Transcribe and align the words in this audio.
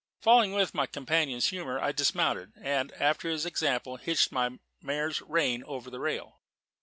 Falling 0.19 0.49
in 0.53 0.57
with 0.57 0.73
my 0.73 0.87
companion's 0.87 1.49
humour, 1.49 1.79
I 1.79 1.91
dismounted, 1.91 2.53
and, 2.59 2.91
after 2.93 3.29
his 3.29 3.45
example, 3.45 3.97
hitched 3.97 4.31
my 4.31 4.57
mare's 4.81 5.21
rein 5.21 5.63
over 5.65 5.91
the 5.91 5.99
rail. 5.99 6.41